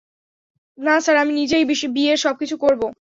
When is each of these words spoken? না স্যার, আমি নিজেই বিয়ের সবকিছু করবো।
না 0.77 0.95
স্যার, 1.03 1.15
আমি 1.17 1.33
নিজেই 1.33 1.65
বিয়ের 1.95 2.19
সবকিছু 2.25 2.55
করবো। 2.63 2.87